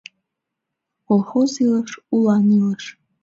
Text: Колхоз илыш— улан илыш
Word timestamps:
Колхоз 1.07 1.51
илыш— 1.63 1.91
улан 2.15 2.45
илыш 2.57 2.83